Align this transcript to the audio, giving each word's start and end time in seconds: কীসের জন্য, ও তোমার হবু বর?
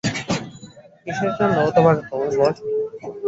কীসের 1.03 1.31
জন্য, 1.37 1.55
ও 1.61 1.69
তোমার 1.75 1.95
হবু 2.07 2.27
বর? 2.37 2.53